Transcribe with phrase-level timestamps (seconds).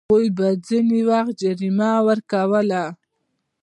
[0.07, 2.83] هغوی به ځینې وخت جریمه ورکوله.